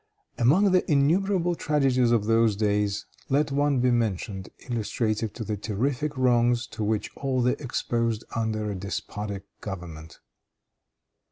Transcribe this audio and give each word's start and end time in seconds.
Among 0.39 0.71
the 0.71 0.91
innumerable 0.91 1.53
tragedies 1.53 2.09
of 2.09 2.25
those 2.25 2.55
days, 2.55 3.05
let 3.29 3.51
one 3.51 3.81
be 3.81 3.91
mentioned 3.91 4.49
illustrative 4.67 5.31
of 5.39 5.45
the 5.45 5.57
terrific 5.57 6.17
wrongs 6.17 6.65
to 6.73 6.83
which 6.83 7.15
all 7.15 7.47
are 7.47 7.51
exposed 7.59 8.23
under 8.35 8.71
a 8.71 8.75
despotic 8.75 9.45
government. 9.59 10.17